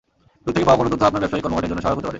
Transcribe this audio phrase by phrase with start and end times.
[0.43, 2.09] দূর থেকে পাওয়া কোনো তথ্য আপনার ব্যবসায়িক কর্মকাণ্ডের জন্য সহায়ক হতে পারে।